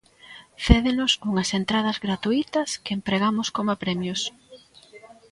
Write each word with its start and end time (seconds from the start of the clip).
Cédenos 0.65 1.11
unhas 1.29 1.49
entradas 1.59 1.97
gratuítas 2.05 2.69
que 2.83 2.95
empregamos 2.97 3.47
como 3.57 3.79
premios. 3.83 4.21